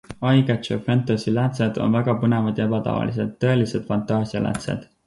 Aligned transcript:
EyeCatcher 0.27 0.79
Fantasy 0.87 1.33
läätsed 1.35 1.77
on 1.87 1.95
väga 1.99 2.17
põnevad 2.25 2.63
ja 2.63 2.69
ebatavalised, 2.71 3.39
tõelised 3.47 3.89
fantaasialäätsed. 3.93 4.95